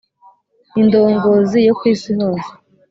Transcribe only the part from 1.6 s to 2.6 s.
yo ku isi hose